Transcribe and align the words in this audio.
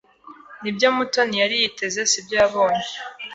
Nibyo 0.61 0.87
Mutoni 0.95 1.35
yari 1.41 1.55
yiteze 1.61 1.99
sibyo 2.11 2.35
yabonye. 2.41 2.85